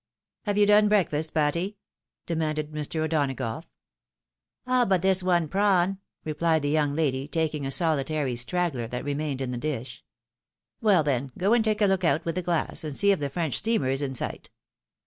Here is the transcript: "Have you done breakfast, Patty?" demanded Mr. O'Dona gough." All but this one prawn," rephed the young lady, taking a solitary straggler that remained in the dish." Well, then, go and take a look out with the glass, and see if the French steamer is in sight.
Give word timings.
"Have 0.47 0.57
you 0.57 0.65
done 0.65 0.89
breakfast, 0.89 1.31
Patty?" 1.31 1.77
demanded 2.25 2.71
Mr. 2.71 3.01
O'Dona 3.01 3.35
gough." 3.35 3.65
All 4.67 4.87
but 4.87 5.03
this 5.03 5.21
one 5.21 5.47
prawn," 5.47 5.99
rephed 6.25 6.63
the 6.63 6.69
young 6.71 6.95
lady, 6.95 7.27
taking 7.27 7.67
a 7.67 7.71
solitary 7.71 8.35
straggler 8.35 8.87
that 8.87 9.05
remained 9.05 9.41
in 9.41 9.51
the 9.51 9.59
dish." 9.59 10.03
Well, 10.81 11.03
then, 11.03 11.31
go 11.37 11.53
and 11.53 11.63
take 11.63 11.81
a 11.81 11.85
look 11.85 12.03
out 12.03 12.25
with 12.25 12.33
the 12.33 12.41
glass, 12.41 12.83
and 12.83 12.97
see 12.97 13.11
if 13.11 13.19
the 13.19 13.29
French 13.29 13.59
steamer 13.59 13.91
is 13.91 14.01
in 14.01 14.15
sight. 14.15 14.49